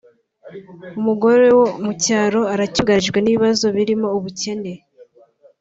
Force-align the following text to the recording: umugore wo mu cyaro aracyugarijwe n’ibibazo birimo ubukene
umugore 0.99 1.47
wo 1.57 1.65
mu 1.83 1.91
cyaro 2.03 2.41
aracyugarijwe 2.53 3.17
n’ibibazo 3.21 3.65
birimo 3.75 4.07
ubukene 4.17 4.73